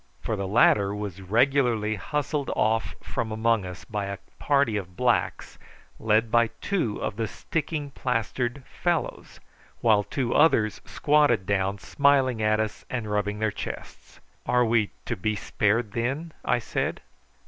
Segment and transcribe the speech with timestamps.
[0.19, 5.59] For the latter was regularly hustled off from among us by a party of blacks,
[5.99, 9.39] led by two of the sticking plastered fellows,
[9.81, 14.19] while two others squatted down smiling at us and rubbing their chests.
[14.47, 17.01] "Are we to be spared, then?" I said.